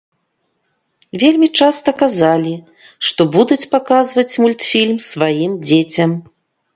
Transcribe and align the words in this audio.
Вельмі 1.23 1.47
часта 1.65 1.89
казалі, 2.01 2.53
што 3.09 3.21
будуць 3.35 3.57
паказваць 3.73 4.39
мультфільм 4.47 4.97
сваім 5.11 5.51
дзецям. 5.67 6.11